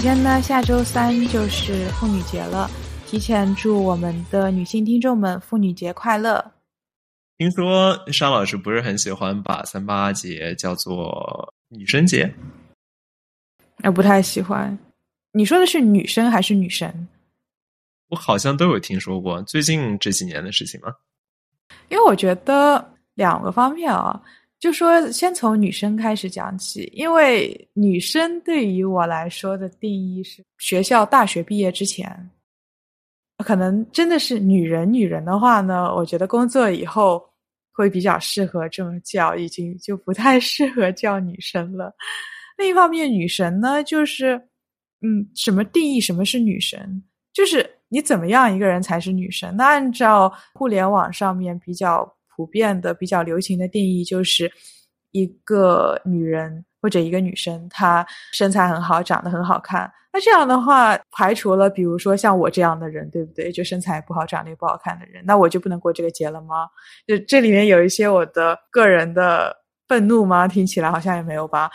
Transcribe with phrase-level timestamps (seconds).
[0.00, 2.70] 先呢，下周三就是妇女节了，
[3.06, 6.52] 提前祝我们的女性听众们妇女节快乐。
[7.36, 12.34] 听说沙老师不是很喜欢把三八节叫做女生节，
[13.82, 14.78] 我，不太喜欢。
[15.32, 17.06] 你说的是女生还是女神？
[18.08, 20.94] 我好像都有听说过，最近这几年的事情吗？
[21.90, 24.18] 因为我觉得两个方面啊，
[24.60, 32.30] 就说先从女生开始讲起，因为女生对于我来说的定义是学校大学毕业之前，
[33.38, 34.92] 可能真的是女人。
[34.92, 37.28] 女人的话呢，我觉得工作以后。
[37.72, 41.90] 会比较适合这么叫，已经就不太适合叫女生了。
[42.58, 44.34] 另一方面，女神呢，就是，
[45.00, 47.02] 嗯，什么定义什么是女神？
[47.32, 49.56] 就是你怎么样一个人才是女神？
[49.56, 52.06] 那按照互联网上面比较
[52.40, 54.50] 普遍的、比较流行的定义，就是
[55.10, 59.92] 一个女人或者一个女生，她身材很好，长得很好看。
[60.10, 63.52] 那这样的话，排除了比如说像我这样的人，对不对？
[63.52, 66.66] 就身材不好、长得也不好看的人，那我就不能过这个节了吗？
[67.06, 69.54] 就这里面有一些我的个人的
[69.86, 70.48] 愤怒吗？
[70.48, 71.70] 听起来好像也没有吧。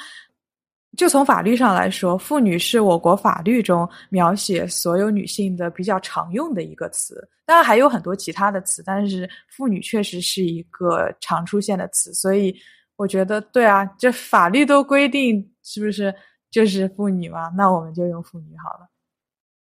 [0.98, 7.28] 就从法律上来说，妇女是我国法律中描写所有女性的比较常用的一个词。
[7.46, 12.14] 当然还有很多其他的词，但是妇女确实是一个常出现的词。
[12.14, 12.56] 所以
[12.96, 16.14] 我觉得，对啊，这法律都规定，是不是？
[16.52, 18.90] 就是妇女嘛，那我们就用妇女好了。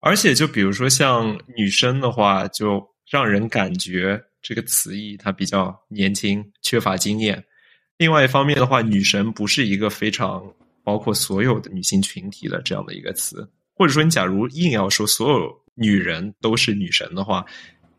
[0.01, 7.43] 而且，就比如说像女生的话，就让人感觉这个词义它比较年轻，缺乏经验。
[7.97, 10.45] 另外一方面的话，女神不是一个非常
[10.87, 13.47] 包括所有的女性群体的这样的一个词。
[13.75, 17.45] 或者说，你假如硬要说所有女人都是女神的话，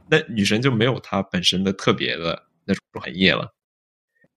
[0.09, 3.53] 那女神就没有她本身的特别的那种专业了。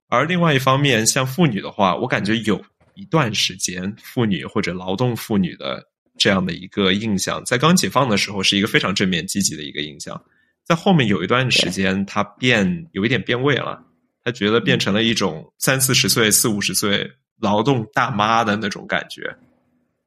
[0.09, 2.61] 而另外一方面，像妇女的话，我感觉有。
[2.97, 5.83] 一段时间，妇女或者劳动妇女的
[6.19, 10.23] 这样的一个印象，在刚解放的时候是一个非常正面积极的一个印象，
[10.65, 13.83] 在后面有一段时间，她变有一点变味了，
[14.23, 19.35] 他觉得变成了一种三四十岁、四五十岁劳动大妈的那种感觉。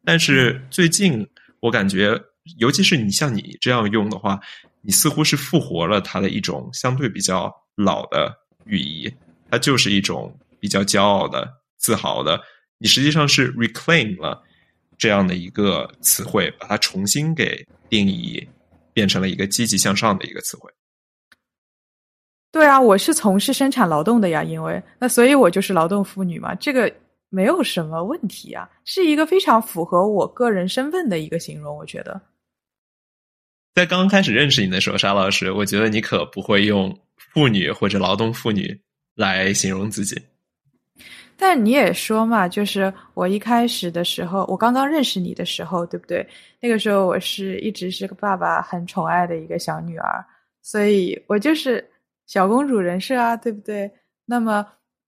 [0.05, 1.27] 但是最近，
[1.59, 2.19] 我感觉，
[2.57, 4.39] 尤其是你像你这样用的话，
[4.81, 8.33] 你似乎是复活了它的一种相对比较老的
[8.65, 9.13] 寓意，
[9.49, 12.41] 它就是一种比较骄傲的、自豪的。
[12.77, 14.43] 你实际上是 reclaim 了
[14.97, 18.45] 这样的一个词汇，把它重新给定义，
[18.93, 20.69] 变成了一个积极向上的一个词汇。
[22.51, 26.93] 对啊，我是从事生产劳动的呀，因为那所以我就是劳动妇女嘛，这个
[27.33, 32.21] 没有什么问题啊，是一个非常符合我个人身份的一个形容，我觉得。
[33.73, 38.79] 在刚刚开始认识你的时候，沙老师，我觉得你可不会用妇女或者劳动妇女
[39.15, 40.15] 来形容自己。
[41.35, 46.23] 但你也说嘛，就是我一开始的时候，我刚刚认识你的时候，对不对？
[46.61, 50.23] 那个时候我是一直是个爸爸很宠爱的一个小女儿，
[50.61, 51.83] 所以我就是
[52.27, 53.91] 小公主人设啊，对不对？
[54.23, 54.63] 那么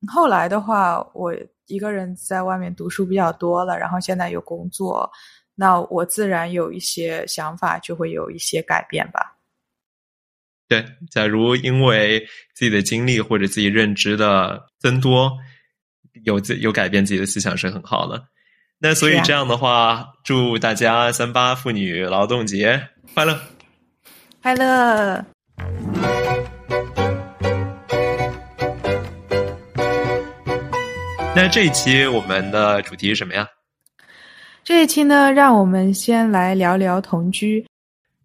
[0.08, 1.32] 后来的话，我
[1.68, 5.12] 一个人在外面读书比较多了，然后现在有工作，
[5.56, 9.38] 那我自然有一些想法，就会有一些改变吧。
[10.68, 12.20] 对，假如因为
[12.54, 15.32] 自己的经历或者自己认知的增多。
[16.24, 18.26] 有自有改变自己的思想是很好的，
[18.80, 23.38] 那所以这样的话，祝大家三八妇女劳动节快乐，
[24.42, 25.35] 快乐。
[31.36, 33.46] 那这一期我们的主题是什么呀？
[34.64, 37.66] 这一期呢，让我们先来聊聊同居。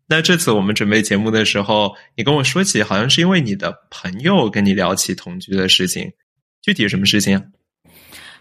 [0.06, 6.12] 那这次我们准备节目的时候，你跟我说起，好像是因为你的朋友跟你聊起同居的事情，
[6.62, 7.50] 具体什么事情？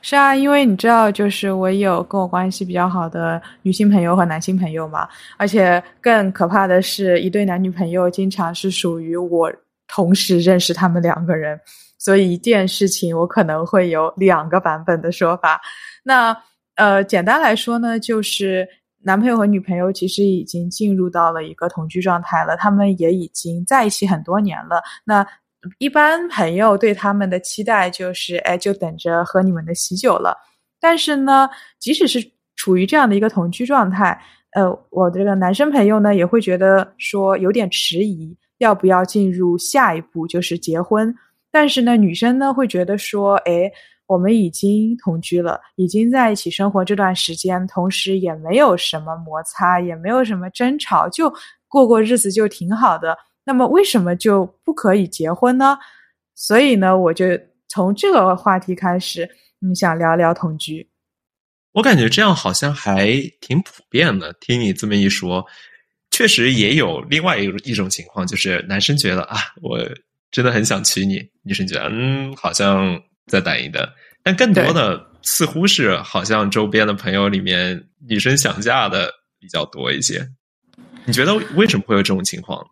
[0.03, 9.51] 是啊，因为你知道，就是我有跟我关系比较好的女性朋友和男性朋友嘛，而且更可怕的是一对男女朋友经常是属于我
[9.87, 11.59] 同时认识他们两个人，
[11.99, 15.61] 所以一件事情我可能会有两个版本的说法。
[16.03, 16.35] 那
[16.75, 18.67] 呃，简单来说呢，就是
[19.03, 24.81] 男朋友和女朋友其实已经进入到了一个同居状态了，他们也已经在一起很多年了。
[25.03, 25.27] 那
[25.77, 30.37] 一般朋友对他们的期待就是，哎，就等着喝你们的喜酒了。
[30.79, 31.49] 但是呢，
[31.79, 32.25] 即使是
[32.55, 34.17] 处于这样的一个同居状态，
[34.53, 41.13] 呃，我这个男生朋友呢也会觉得说有点迟疑，要不要进入下一步，就是结婚。
[41.51, 43.71] 但是呢，女生呢会觉得说，哎，
[44.07, 51.33] 我们已经同居了，已经在一起生活这段时间，同时也没有什么摩擦，也没有什么争吵，就
[51.67, 53.17] 过过日子就挺好的。
[53.43, 55.77] 那么为什么就不可以结婚呢？
[56.35, 57.25] 所以呢，我就
[57.67, 59.29] 从这个话题开始，
[59.59, 60.87] 你想聊聊同居。
[61.71, 63.11] 我感觉这样好像还
[63.41, 64.33] 挺普遍的。
[64.39, 65.45] 听你这么一说，
[66.09, 69.79] 确实也有另外一一种情况，就是男生觉得啊，我
[70.31, 73.87] 真的很想娶你，女生觉得嗯，好像再等一等。
[74.23, 80.27] 但更多的似乎是好像周边的朋友里面，女生想嫁的比较多一些。
[81.05, 82.63] 你觉得为什么会有这种情况？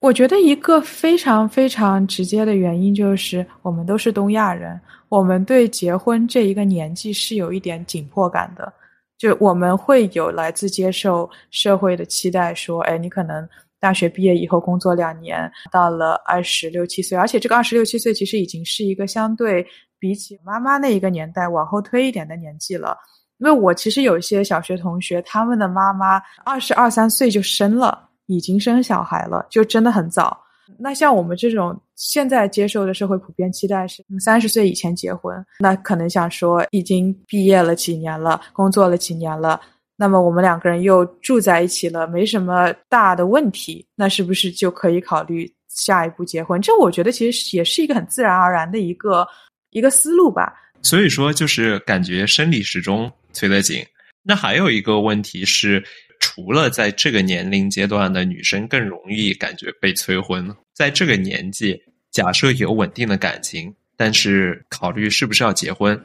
[0.00, 4.80] 我觉得一个非常非常直接的原因就是，我们都是东亚人，
[5.10, 8.72] 我们对结婚这一个年纪是有一点紧迫感的。
[9.18, 13.46] 就我们会有来自接受社会的期待，说，哎，你可能
[13.80, 19.66] 大学毕业以后工作两年，到了二十六七岁，而且这个二十六七岁其实已经是一个相对
[19.98, 22.96] 比起妈妈那一个年代往后推一点的年纪了。
[23.38, 28.06] 因为我其实有一些小学同学，他们的妈妈二十二三岁就生了。
[28.32, 30.40] 已经生小孩了，就真的很早。
[30.78, 39.60] 那像我们这种现在接受的社会普遍期待是三十岁以前结婚，那可能想说已经毕业了几年了，工作了几年了，
[40.00, 46.58] 那么我们两个人又住在一起了，没什么大的问题，那是不是就可以考虑下一步结婚？
[46.62, 49.28] 这我觉得其实也是一个很自然而然的一个
[49.68, 50.54] 一个思路吧。
[50.80, 53.84] 所以说，就是感觉生理时钟催得紧。
[54.22, 55.84] 那还有一个问题是。
[56.22, 65.98] 除了在这个年龄阶段的女生更容易感觉被催婚，在这个年纪，假设有稳定的感情，但是考虑是不是要结婚，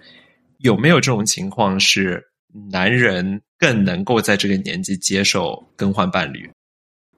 [0.59, 2.25] 有没有这种情况是
[2.71, 6.49] 男人更能够在这个年纪接受更换伴侣，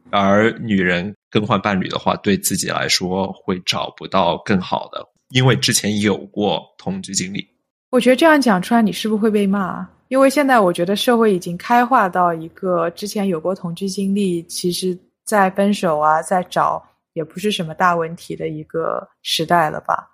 [0.09, 7.47] 而女人更换伴侣的话，对自己来说会找不到更好的，因为之前有过同居经历。
[7.89, 9.87] 我觉得这样讲出来，你是不是会被骂？
[10.09, 16.81] 因为现在我觉得社会已经开化到一个之前有过同居经历，其实在分手啊，在找
[17.13, 20.09] 也不是什么大问题的一个时代了吧？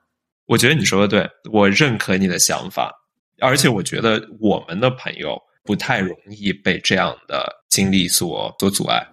[0.47, 2.91] 我觉得你说的对，我认可你的想法，
[3.39, 9.05] 而且我觉得我们的朋友不太容易被这样的经历所所阻碍。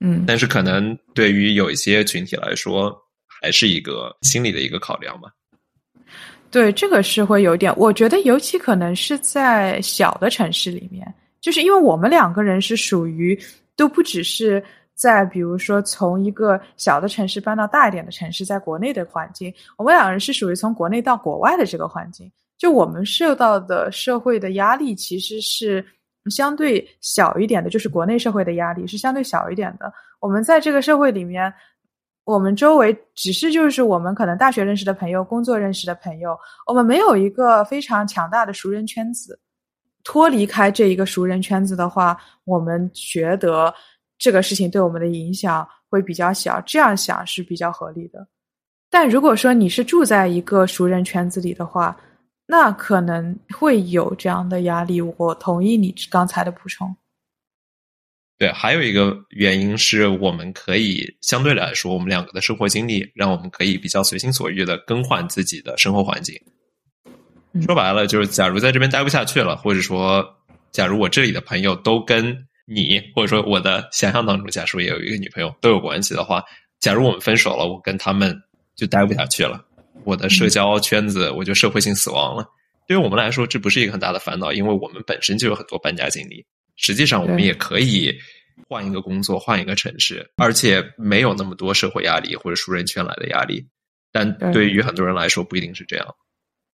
[0.00, 2.94] 嗯，但是可能对于有一些群体来说，
[3.40, 5.30] 还是一个心理的一个考量嘛。
[6.50, 13.38] 对，这个是会有点，我觉得尤其可能是在小的城市里面，就是因为我们两个人是属于
[13.74, 14.62] 都不只是
[14.94, 25.84] 在，比如说从一个小的城市搬到大一点的城市，在国内的环境，我们两个人是属于从国内到国外的这个环境，就我们受到的社会的压力其实是
[26.30, 31.52] 相对小一点的，就是国内社会的压力是相对小一点的，我们在这个社会里面。
[32.24, 36.36] 我们周围只是就是我们可能大学认识的朋友，工作认识的朋友，
[36.66, 39.38] 我们没有一个非常强大的熟人圈子。
[40.02, 43.72] 脱离开这一个熟人圈子的话，我们觉得
[44.18, 46.60] 这个事情对我们的影响会比较小。
[46.62, 48.26] 这样想是比较合理的。
[48.90, 51.96] 但如果说你是住在一个熟人圈子里的话，
[52.46, 55.00] 那可能会有这样的压力。
[55.00, 56.96] 我同意你刚才的补充。
[58.38, 66.38] 对，还有一个原因是我们可以相对来说，我们两个的生活经历让我们可以比较随心所欲的更换自己的生活环境。
[67.62, 70.22] 说白了，就是假如在这边待不下去了，或者说，
[70.70, 76.44] 假如我这里的朋友都跟你，或者说我的想象当中，假如也有一个女朋友都有关系的话，
[76.78, 78.38] 假如我们分手了，我跟他们
[78.74, 79.64] 就待不下去了，
[80.04, 82.46] 我的社交圈子我就社会性死亡了。
[82.86, 86.44] 对于我们来说，这不是一个很大的烦恼，因为我们本身就有很多搬家经历。
[86.76, 88.14] 实际上，我们也可以
[88.68, 93.66] 换一个工作，换一个城市，而且没有那么多社会压力或者熟人圈来的压力。
[94.12, 96.06] 但对于很多人来说，不一定是这样。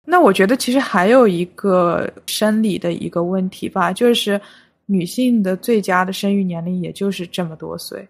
[0.05, 4.39] 那我觉得，其实还有一个生理的一个问题吧，就是
[4.85, 8.07] 女性的最佳的生育年龄也就是这么多岁，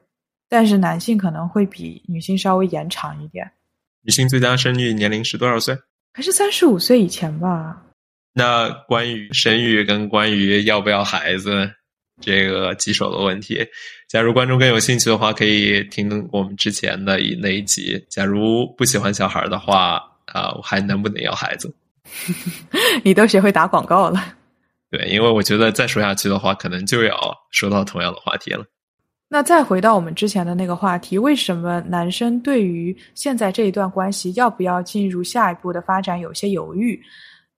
[0.47, 3.51] 但是男性可能会比女性稍微延长一点。
[4.07, 5.77] 女性最佳生育年龄是多少岁？
[6.13, 7.83] 还是三十五岁以前吧。
[8.33, 11.69] 那关于生育跟关于要不要孩子
[12.21, 13.59] 这个棘手的问题，
[14.07, 18.01] 假如观众更有兴趣的话，可以听我们之前的一那一集。
[18.07, 21.75] 假如不喜欢小孩的话，啊，我还能不能要孩子？
[23.03, 24.35] 你都学会打广告了。
[24.89, 28.63] 对，因为我觉得再说下去的话，可能就要说到同样的话题了。
[29.29, 36.97] 那再回到我们之前的那个话题，为什么男生对于现在这一段关系要不要进入下一步的发展有些犹豫？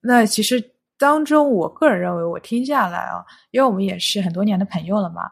[0.00, 0.60] 那其实
[0.98, 5.30] 当中，我个人认为，我听下来啊，因为我们也是很多年的朋友了嘛，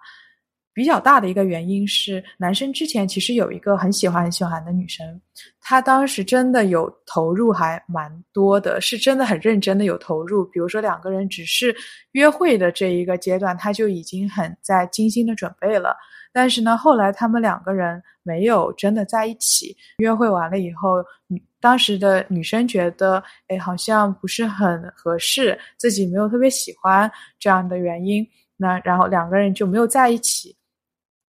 [0.73, 5.21] 比较大的一个原因是，男生之前其实有一个很喜欢很喜欢的女生，
[5.61, 10.45] 他当时真的有投入，还蛮多的，是真的很认真的有投入。
[10.45, 11.75] 比如说两个人只是
[12.13, 15.97] 约会的这一个阶段，他就已经很在精心的准备了。
[16.33, 19.77] 但是呢，后来他们两个人没有真的在一起。
[19.99, 30.57] 约会完了以后，女当时的女生觉得，哎，好像不是很合适，自己没有特别喜欢这样的原因，那然后两个人就没有在一起。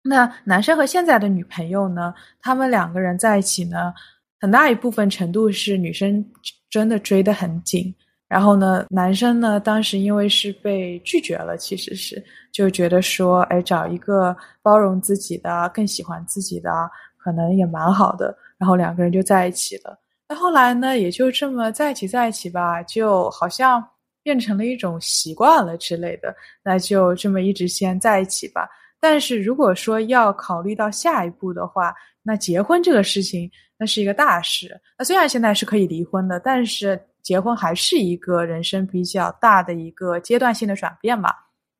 [0.01, 2.13] 那男生和现在的女朋友呢？
[2.39, 3.93] 他们两个人在一起呢，
[4.39, 6.25] 很大一部分程度是女生
[6.69, 7.93] 真的追得很紧。
[8.29, 16.69] 然后呢，男生呢，当时因为是被拒绝了，其实是就觉得说，哎，找一个包容自己的、更喜欢自己的，
[17.17, 18.37] 可能也蛮好的。
[18.59, 19.99] 然后两个人就在一起了。
[20.27, 23.83] 那后来呢，也就这么在一起在一起吧，就好像
[24.21, 26.31] 变成了一种习惯了之类的。
[26.63, 28.69] 那就这么一直先在一起吧。
[28.99, 34.79] 但是如果说要考虑到下一步的话，那结婚这个事情，那是一个大事。
[34.99, 37.01] 那虽然现在是可以离婚的，但是。
[37.29, 41.31] 结婚还是一个人生比较大的一个阶段性的转变嘛？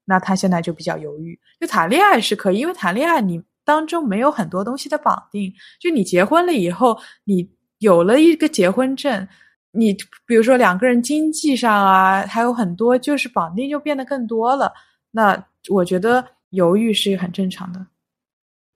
[0.06, 1.40] 那他现在就比较犹豫。
[1.60, 5.52] 就谈恋爱是可以，因为谈恋爱你当中没有很多东西的绑定。
[5.80, 9.28] 就你结婚了以后，你有了一个结婚证，
[9.72, 9.92] 你
[10.28, 14.72] 比如说两个人经济上啊，还有很多就是绑定就变得更多了。
[15.10, 17.84] 那我觉得犹豫是很正常的。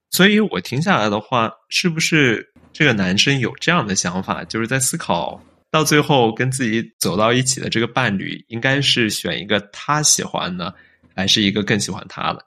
[0.09, 5.39] 所以我听下来的话，是不是这个男生有这样的想法，就是在思考？
[5.73, 10.71] 到最后跟自己走到一起的这个伴侣，应该是选一个他喜欢的，
[11.15, 12.45] 还是一个更喜欢他的？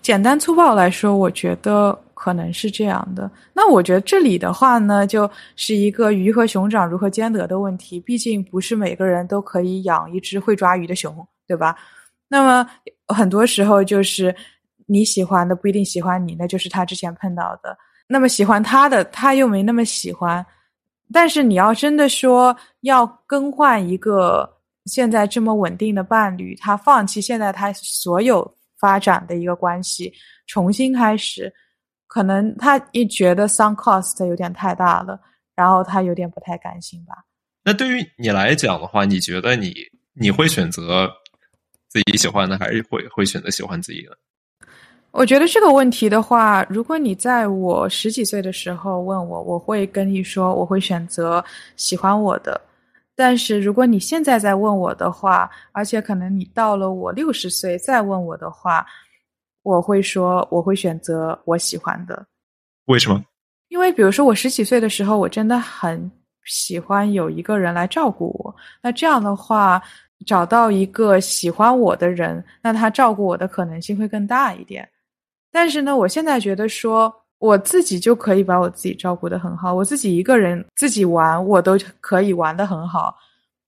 [0.00, 3.30] 简单粗暴来说，我觉得可能是这样的。
[3.52, 8.00] 那我觉得这里的话呢，就是一个鱼和熊掌如何兼得的问题。
[8.00, 11.14] 毕竟不是每个人都可以养一只会抓鱼的熊，
[11.46, 11.76] 对吧？
[12.28, 12.66] 那么
[13.08, 14.34] 很多时候就是
[14.86, 17.76] 你喜欢的不一定喜欢你，那就是他之前碰到的。
[18.08, 20.42] 那么喜欢他的，他又没那么喜欢。
[21.12, 24.48] 但是你要真的说要更换一个
[24.86, 30.12] 现在这么稳定的伴侣，他放弃现在他所有发展的一个关系，
[30.46, 31.52] 重新开始，
[32.06, 35.20] 可能他一觉得 some cost 有点太大了，
[35.54, 37.14] 然后他有点不太甘心吧。
[37.64, 39.74] 那对于你来讲的话，你觉得你
[40.12, 41.10] 你会选择
[41.88, 44.16] 自己喜欢的，还是会会选择喜欢自己的？
[45.10, 51.42] 我觉得这个问题的话，如果你在我十几岁的时候问我，我会跟你说我会选择
[51.76, 52.60] 喜欢我的。
[53.14, 58.86] 但是如果你现在在问我的话，而且可能你到了我六十岁再问我的话，
[59.62, 62.26] 我会说我会选择我喜欢的。
[62.84, 63.24] 为什么？
[63.68, 66.10] 因为比如说我十几岁的时候，我真的很
[66.44, 68.54] 喜欢有一个人来照顾我。
[68.82, 69.82] 那这样的话，
[70.26, 74.86] 找到一个喜欢我的人，那他照顾我的可能性会更大一点。
[75.56, 83.16] 但是呢，我现在觉得说我自己就可以把我自己照顾的很好，我自己一个人自己玩，我都可以玩的很好。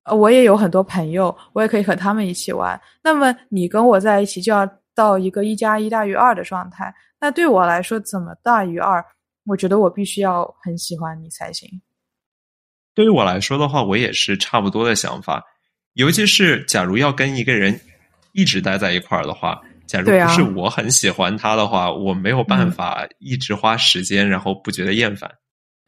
[0.02, 2.78] 呃，我也有很多朋友，我也可以和他们一起玩。
[3.02, 6.94] 那么你跟我在一起，就要到一个一加一大于二的状态。
[7.18, 9.02] 那对我来说，怎么大于二？
[9.46, 11.80] 我觉得我必须要很喜欢你才行。
[12.94, 15.42] 对于我来说的话，我也是差不多的想法。
[15.94, 17.80] 尤其是假如要跟一个人
[18.32, 19.58] 一直待在一块儿的话。
[19.88, 25.28] 假如不是我很喜欢他的话，我没有办法一直花时间，然后不觉得厌烦。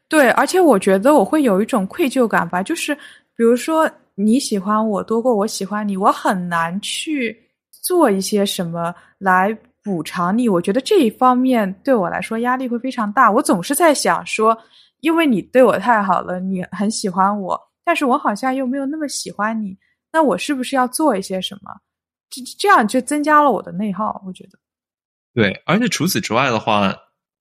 [0.09, 2.93] 对，而且我觉得我会有一种愧疚感吧，就是
[3.37, 7.33] 比如说你喜欢我多过我喜欢你，我很难去
[7.69, 10.49] 做一些什么来补偿你。
[10.49, 13.31] 我觉得这一方面对我来说压力会非常大。
[13.31, 14.57] 我总是在想说，
[14.99, 19.77] 因为你对我太好了，你很喜欢我，但是我好像又没有那么喜欢你，
[20.11, 21.71] 那我是不是要做一些什么？
[22.31, 24.57] 这这样就增加了我的内耗，我觉得。
[25.33, 26.95] 对，而且除此之外的话，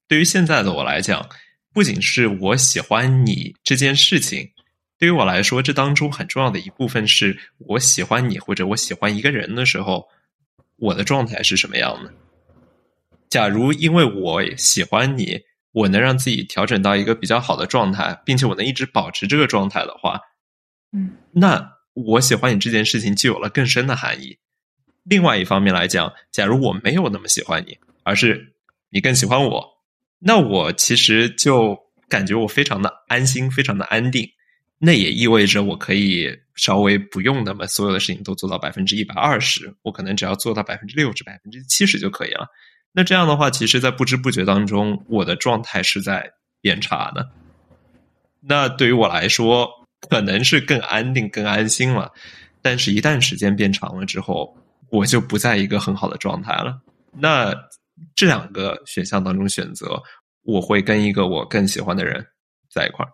[0.06, 1.28] 对于现在的我来讲，
[1.73, 4.50] 不仅是我喜欢你这件事情，
[4.99, 10.09] 对于我来说，这当中很重要的一部分是我喜欢你或者我喜欢一个人的时候，
[10.76, 12.12] 我的状态是什么样的。
[13.28, 15.40] 假如因为我喜欢你，
[15.73, 20.20] 我能让自己调整到一个比较好的状态，并且我能一直保持这个状态的话，
[20.92, 24.38] 嗯，那我喜欢你这件事情就有了更深的含义。
[25.04, 28.52] 另外一方面来讲，假如我没有那么喜欢你，而是
[28.90, 29.66] 你更喜欢我，
[30.19, 31.78] 那我其实就
[32.09, 34.28] 感觉我非常的安心，非常的安定。
[34.78, 42.49] 那也意味着我可以稍微不用那么所有的事情都做到百分之一百二十，我可能只要做到百分之六十、百分之七十就可以了。
[42.92, 47.30] 那这样的话，其实，在不知不觉当中，我的状态是在变差的。
[48.40, 49.69] 那对于我来说，
[50.09, 52.11] 可能是更安定、更安心了。
[52.62, 54.57] 但是，一旦时间变长了之后，
[54.90, 56.80] 我就不在一个很好的状态了。
[57.12, 57.54] 那
[58.14, 60.00] 这两个选项当中选择，
[60.42, 62.25] 我会跟一个我更喜欢的人
[62.70, 63.11] 在一块儿。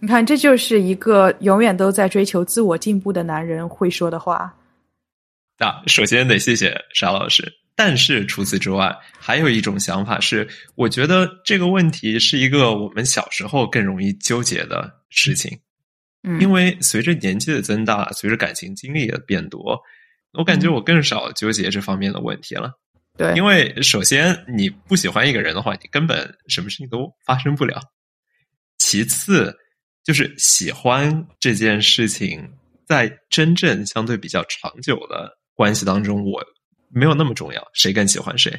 [0.00, 4.54] 你看，这就是一个永远都在追求自我进步的男人会说的话。
[5.58, 15.58] 那首先得谢谢沙老师，但是除此之外，还有一种想法是，我觉得这个问题是一个我们小时候更容易纠结的事情。
[16.22, 19.76] 嗯，因为随着年纪的增大，随着感情经历的变多，
[20.32, 22.72] 我感觉我更少纠结这方面的问题了。
[23.16, 27.80] 对，因为首先你不喜欢一个人的话，你根本什么事情都发生不了。
[28.78, 29.56] 其次，
[30.04, 32.48] 就是喜欢这件事情，
[32.86, 36.42] 在真正相对比较长久的关系当中，我。
[36.90, 38.50] 没有那么重要，谁更喜欢谁？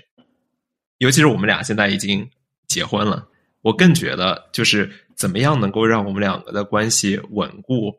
[1.00, 2.30] 尤其是我们俩现在已经
[2.68, 3.28] 结婚了，
[3.62, 7.92] 我更觉得就是怎么样能够让我们两个的关系稳固。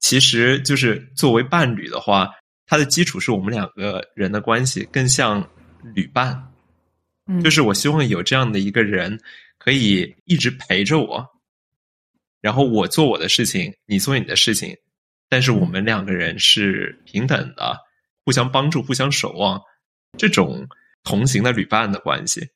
[0.00, 2.28] 其实就是作为伴侣的话，
[2.68, 5.44] 它的基础是我们两个人的关系更像
[5.94, 6.40] 旅伴。
[7.26, 9.18] 嗯，就是我希望有这样的一个人，
[9.56, 11.26] 可以一直陪着我，
[12.42, 14.76] 然后我做我的事情，你做你的事情，
[15.30, 17.76] 但是我们两个人是平等的，
[18.24, 19.60] 互相帮助，互相守望。
[20.16, 20.66] 这种
[21.04, 22.46] 同行的旅伴的关系，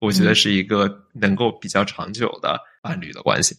[0.00, 3.56] 我觉得是一个能够比较长久的伴侣的关系。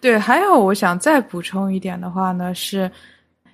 [0.00, 2.90] 对，还有我想再补充一点的话呢，是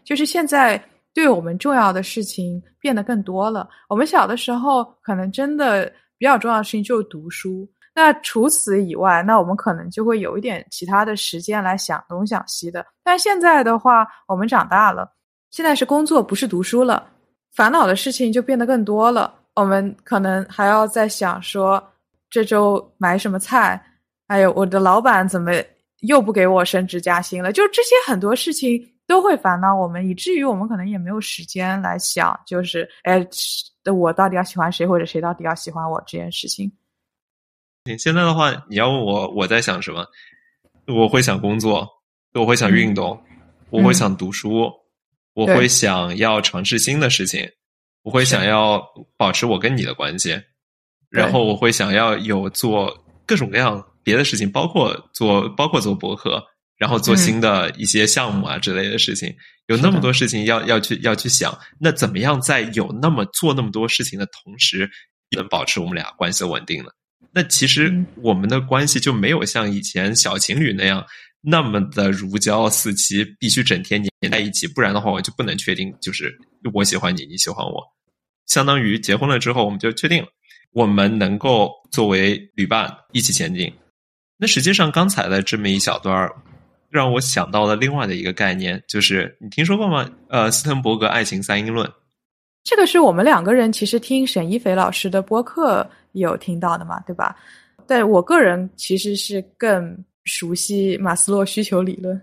[0.05, 3.69] 就是现在对我们重要的事情变得更多了。
[3.89, 12.85] 我们小的时候可能真的比较重要的事情就是读书，那除此以外，那我们可能就会有一点其他的时间来想东想西的。
[13.03, 15.11] 但现在的话，我们长大了，
[15.51, 17.09] 现在是工作，不是读书了。
[17.53, 19.35] 烦恼的事情就变得更多了。
[19.57, 21.83] 我们可能还要在想说，
[22.31, 23.83] 这周买什么菜？
[24.29, 25.51] 还有我的老板怎么
[26.03, 27.53] 又不给我升职加薪了？
[27.53, 33.27] 就这些很多事情都会烦恼我们，以至于我们可能也没有时间来想，就是哎，
[33.93, 36.71] 我到底要喜欢谁，或者谁到底要喜欢我这件事情。
[37.87, 40.07] 你现在的话，你要问我我在想什么，
[40.87, 41.89] 我会想工作，
[42.35, 43.21] 我会想运动，
[43.71, 44.71] 我会想读书。
[45.35, 47.49] 我会想要尝试新的事情，
[48.03, 48.81] 我会想要
[49.17, 50.41] 保持我跟你的关系，
[51.09, 52.97] 然后我会想要有做
[53.27, 56.41] 各种各样别的事情，包括做包括做博客，
[56.81, 59.33] 然后做新的一些项目啊之类的事情，
[59.67, 64.91] 有那么多事情要要去要去想，那怎么样在有那么做那么多事情的同时，
[65.37, 66.91] 能保持我们俩关系的稳定呢？
[67.33, 71.05] 那其实我们的关系就没有像以前小情侣那样。
[71.43, 76.39] 那么的如胶似漆，必须整天黏在一起，不然的话我就不能确定，就是
[76.75, 77.83] 我喜欢你，你喜欢我。
[78.47, 80.29] 相当于结婚了之后，我们就确定了，
[80.73, 83.73] 我们能够作为旅伴一起前进。
[84.37, 86.31] 那实际上刚才的这么一小段儿，
[86.91, 90.11] 让我想到了另外的一个概念，就是你听说过吗？
[90.29, 91.91] 呃，斯滕伯格爱情三因论。
[92.65, 97.37] 这个是我们两个人其实听沈一斐老师的播客有听到的嘛，对吧？
[97.87, 100.05] 但我个人其实是更。
[100.27, 102.21] 熟悉马斯洛需求理论，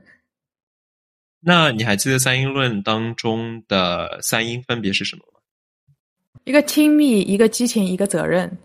[1.39, 5.39] 那你还记得三因论当中的三因分别是什么吗？
[6.45, 8.55] 一个亲密，一个激情，一个责任。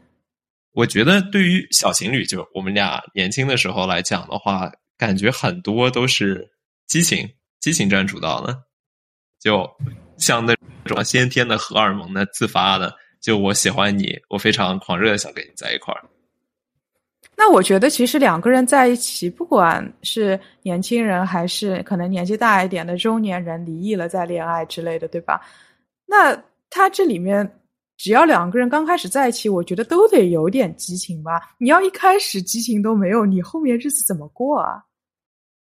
[0.73, 4.71] 我觉得对于小情侣，就我们俩年轻的时候来讲的话，
[5.03, 6.49] 感觉很多都是
[6.87, 8.57] 激情，激情占主导的，
[9.41, 9.69] 就
[10.17, 16.05] 像那种先天的荷尔蒙的自发的，就我喜欢你，我非常狂热的想跟你在一块儿。
[17.37, 25.41] 那我觉得，其实两个人在一起，不管是年轻人还是可能年纪大一点的中年人，离异了再恋爱之类的，对吧？
[26.07, 27.61] 那他这里面，
[27.97, 31.41] 只要两个人刚开始在一起，我觉得都得有点激情吧。
[31.59, 34.81] 你要一开始激情都没有，你后面日子怎么过啊？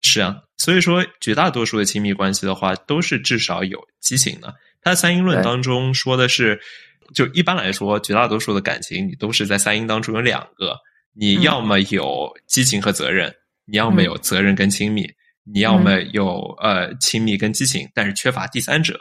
[0.10, 4.54] 是啊，所以说绝大多数的亲密关系的话，都是至少有激情的。
[4.82, 6.60] 他三因论当中说的是，
[7.14, 10.76] 就一般来说，绝大多数的感情，你都是在三因当中有两个。
[11.14, 13.34] 你要么有激情和责任，
[13.66, 15.06] 你要么有责任跟亲密，
[15.44, 18.98] 你要么有呃亲密跟激情，但是缺乏第三者。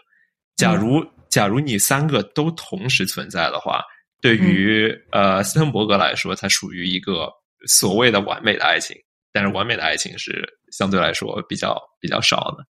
[0.56, 3.82] 假如假如你三个都同时存在的话，
[4.20, 7.30] 对于呃斯滕伯格来说，它属于一个
[7.66, 8.96] 所谓的完美的爱情。
[9.32, 12.64] 但是完美的爱情是相对来说比较比较少的。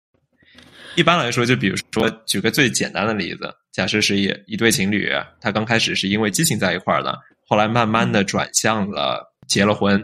[0.96, 9.32] 一般来说，就比如说举个最简单的例子，假设是一一对情侣，他刚开始是因为激情在一块儿的，后来慢慢的转向了。
[9.48, 10.04] 结了婚，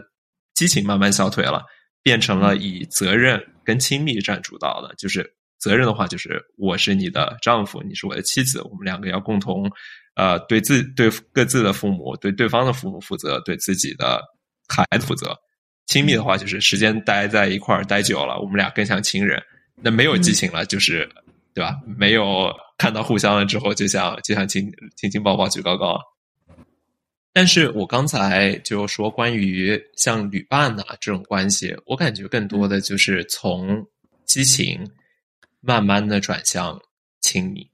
[0.54, 1.64] 激情慢慢消退了，
[2.00, 4.94] 变成了以责任跟亲密占主导的。
[4.96, 9.68] 就是责任的话，就是我是你的丈夫，你是我的妻子，我们两个要共同，
[10.14, 14.22] 呃，对自对各自的父母，对对方的父母负责，对自己的
[14.68, 15.36] 孩子负责。
[15.92, 19.42] 亲密的话，就是时间待在一块儿待久了，我们俩更像亲人。
[19.74, 21.06] 那没有激情了，就是
[21.52, 21.78] 对吧？
[21.98, 26.00] 没有看到互相了之后，就像就像亲亲亲抱抱举高高。
[27.34, 33.86] 但是我刚才就说关于像旅伴呐这种关系，我感觉更多的就是从
[34.24, 34.90] 激情
[35.60, 36.80] 慢慢的转向
[37.20, 37.68] 亲密。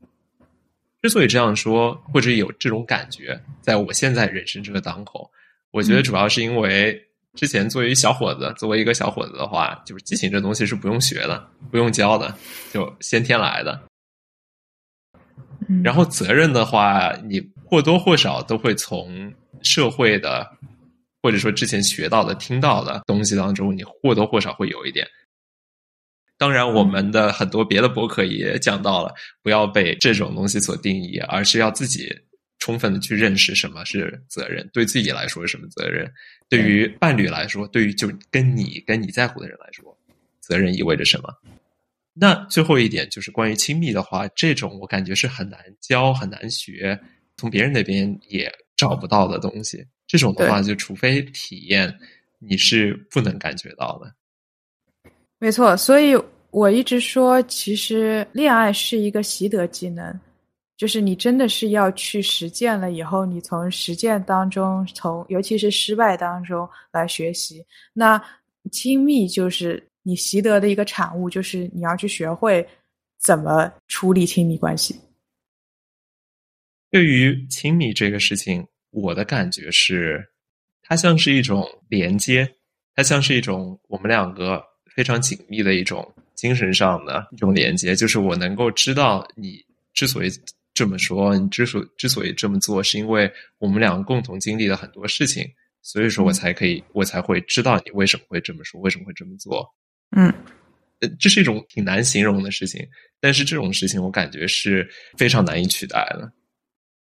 [1.01, 5.31] 之所以这样说，或者有这种感觉，在我现在人生这个当口，
[5.71, 7.01] 我觉得主要是因为
[7.37, 12.35] 之前作为小伙子，作为一个小伙子的话，就是激情这东西是不用学的，不用教的，
[12.73, 13.81] 就先天来的。
[15.85, 20.51] 然后责任的话，你或多或少都会从社会的，
[21.23, 25.07] 或者说之前学到的、听到的东西当中，你或多或少会有一点。
[26.39, 29.13] 当然，我们的很多别的博客也讲到了，
[29.43, 32.09] 不要被这种东西所定义，而是要自己
[32.59, 36.11] 充分的去认识什么是责任，对自己来说是什么责任，
[36.49, 39.97] 对于伴侣来说，对于就跟你跟你在乎的人来说，
[40.41, 41.33] 责任意味着什么。
[42.21, 46.99] 那最后一点就是关于亲密的话，这种我感觉是很难教、很难学，
[47.37, 49.87] 从别人那边也找不到的东西。
[50.07, 51.97] 这种的话，就除非体验，
[52.41, 54.13] 你是不能感觉到的。
[55.39, 56.17] 没错，所以
[56.51, 60.19] 我一直说，其实恋爱是一个习得技能，
[60.79, 67.63] 就是你真的是要去实践了以后，你从实践当中，从尤其是失败当中来学习。
[67.93, 68.19] 那
[68.73, 72.67] 亲密就是你习得的一个产物，就是你要去学会
[73.19, 74.99] 怎么处理亲密关系。
[76.91, 80.27] 对于亲密这个事情，我的感觉是，
[80.83, 82.49] 它像是一种连接，
[82.95, 84.65] 它像是一种我们两个。
[84.97, 89.65] 非常紧密的一种精神上的一种连接，就是我能够知道你
[89.95, 90.29] 之所以
[90.79, 95.45] 这么说，你之所之所以这么做，是因为我们两个共同经历了很多事情，
[95.83, 99.69] 所以说我才可以，我才会知道你为什么会这么说，为什么会这么做。
[100.17, 100.33] 嗯，
[101.01, 102.87] 呃，这是一种挺难形容的事情，
[103.21, 106.33] 但是这种事情我感觉是非常难以取代的。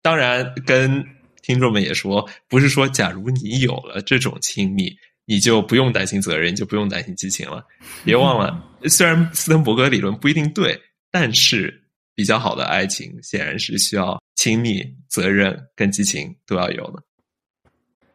[0.00, 1.04] 当然，跟
[1.42, 4.90] 听众们也说，不是说假如你有了这种亲密。
[5.31, 7.62] 你就不用担心责任，就不用担心激情了。
[8.02, 11.83] 别忘了， 虽然斯滕伯格理论不一定对，但是
[12.18, 17.00] 比较好的爱情显然是需要亲密、责任跟激情都要有的。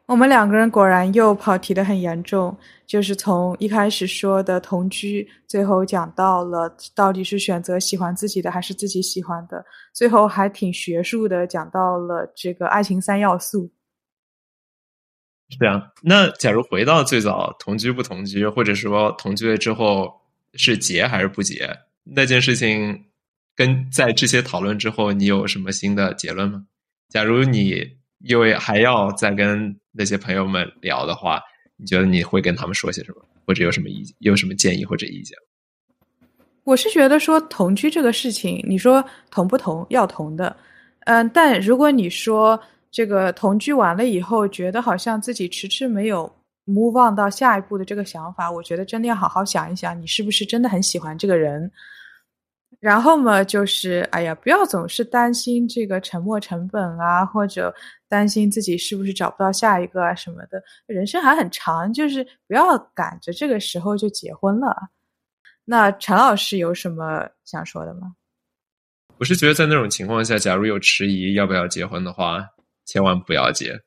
[0.08, 2.54] 我们两个人果然又跑题的很严重，
[2.86, 13.72] 就是从一开始说的同居，最后讲到了到底是选择喜欢自己的还是自己喜欢的，最后还挺学术的讲到了这个爱情三要素。
[15.50, 20.14] 是这样，那假如回到最早同居不同居，或者说同居了之后
[20.56, 21.70] 是结还是不结
[22.04, 23.06] 那件事情，
[23.56, 26.64] 跟在这些讨论之后，你有什么新的结论吗？
[27.10, 27.86] 假如你
[28.20, 31.42] 因为还要再跟那些朋友们聊的话，
[31.78, 35.38] 你觉得你会跟他们说些什么，或者有什么意见有什么建议或者意见？
[36.64, 40.56] 我是觉得说同居这个事情，你说同不同要同的，
[41.06, 42.62] 嗯，但如果你说。
[42.96, 46.32] 这个同居完了以后，觉得好像自己迟迟没有
[46.68, 51.72] move on 到下一步的这个想法，我觉得真的要好好想一想，你是不是真的很喜欢这个人。
[52.84, 57.74] 然后嘛，就是哎呀，不要总是担心这个沉没成本啊，或者
[58.10, 60.62] 担心自己是不是找不到下一个啊什么的。
[60.86, 64.76] 人生还很长，就是不要赶着这个时候就结婚了。
[65.64, 68.16] 那陈老师有什么想说的吗？
[69.18, 72.46] 我是觉得在那种情况下，假如有迟疑要不要结婚的话。
[72.86, 73.80] 千万不要结。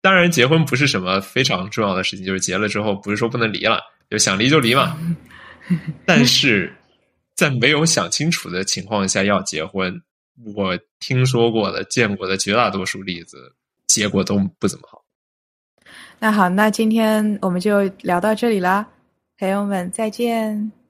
[0.00, 4.98] 当然，结婚不是什么非常重要的事情，就是结了之后不是说不能离了，就想离就离嘛。
[6.04, 6.74] 但是
[7.34, 10.00] 在没有想清楚的情况下要结婚，
[10.54, 13.54] 我听说过的、见过的绝大多数例子，
[13.86, 15.04] 结果都不怎么好。
[16.18, 18.86] 那好，那今天我们就聊到这里啦，
[19.38, 20.81] 朋友们再见。